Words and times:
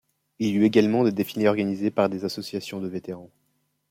Il 0.39 0.47
y 0.47 0.55
eut 0.55 0.63
également 0.65 1.03
des 1.03 1.11
défilés 1.11 1.47
organisés 1.47 1.91
par 1.91 2.09
des 2.09 2.25
associations 2.25 2.79
de 2.81 2.87
vétérans. 2.87 3.29